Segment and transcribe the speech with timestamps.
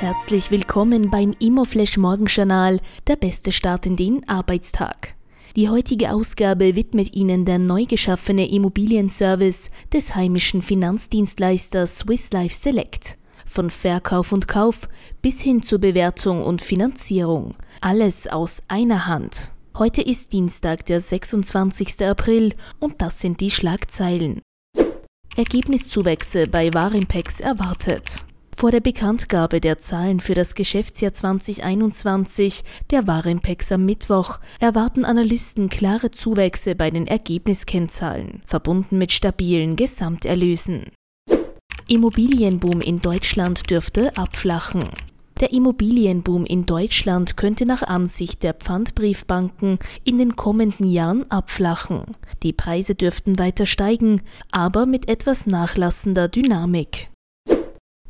[0.00, 2.78] Herzlich willkommen beim Immoflash Morgenjournal,
[3.08, 5.16] der beste Start in den Arbeitstag.
[5.56, 13.18] Die heutige Ausgabe widmet Ihnen der neu geschaffene Immobilienservice des heimischen Finanzdienstleisters Swiss Life Select.
[13.44, 14.88] Von Verkauf und Kauf
[15.20, 17.56] bis hin zur Bewertung und Finanzierung.
[17.80, 19.50] Alles aus einer Hand.
[19.76, 22.06] Heute ist Dienstag, der 26.
[22.06, 24.42] April und das sind die Schlagzeilen.
[25.34, 28.24] Ergebniszuwächse bei Warimpex erwartet.
[28.58, 35.68] Vor der Bekanntgabe der Zahlen für das Geschäftsjahr 2021 der Warimpex am Mittwoch erwarten Analysten
[35.68, 40.86] klare Zuwächse bei den Ergebniskennzahlen, verbunden mit stabilen Gesamterlösen.
[41.86, 44.88] Immobilienboom in Deutschland dürfte abflachen.
[45.38, 52.16] Der Immobilienboom in Deutschland könnte nach Ansicht der Pfandbriefbanken in den kommenden Jahren abflachen.
[52.42, 57.07] Die Preise dürften weiter steigen, aber mit etwas nachlassender Dynamik.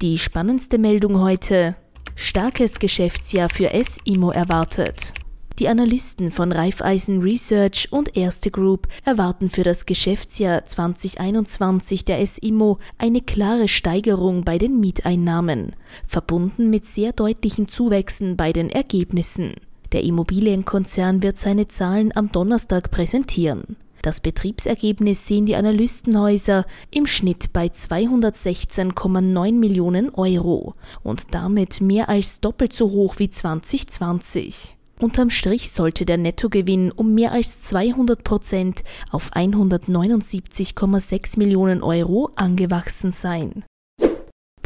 [0.01, 1.75] Die spannendste Meldung heute.
[2.15, 5.13] Starkes Geschäftsjahr für S-Immo erwartet.
[5.59, 12.79] Die Analysten von Raiffeisen Research und Erste Group erwarten für das Geschäftsjahr 2021 der S-Immo
[12.97, 15.75] eine klare Steigerung bei den Mieteinnahmen,
[16.07, 19.55] verbunden mit sehr deutlichen Zuwächsen bei den Ergebnissen.
[19.91, 23.77] Der Immobilienkonzern wird seine Zahlen am Donnerstag präsentieren.
[24.03, 32.41] Das Betriebsergebnis sehen die Analystenhäuser im Schnitt bei 216,9 Millionen Euro und damit mehr als
[32.41, 34.77] doppelt so hoch wie 2020.
[35.01, 38.83] Unterm Strich sollte der Nettogewinn um mehr als 200 Prozent
[39.13, 43.65] auf 179,6 Millionen Euro angewachsen sein.